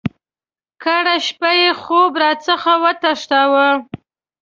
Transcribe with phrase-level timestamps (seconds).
[0.81, 3.69] کرۍ شپه یې خوب را څخه وتښتاوه.